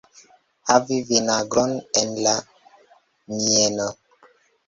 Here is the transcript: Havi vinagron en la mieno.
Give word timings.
Havi 0.69 0.95
vinagron 1.09 1.75
en 2.01 2.15
la 2.27 2.33
mieno. 3.35 3.87